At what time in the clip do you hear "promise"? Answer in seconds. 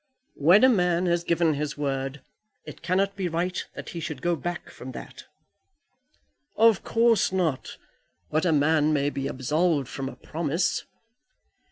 10.15-10.85